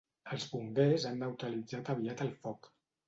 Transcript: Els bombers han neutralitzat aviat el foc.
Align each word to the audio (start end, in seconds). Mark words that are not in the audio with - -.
Els 0.35 0.45
bombers 0.53 1.05
han 1.09 1.21
neutralitzat 1.25 1.93
aviat 1.95 2.25
el 2.27 2.33
foc. 2.47 2.73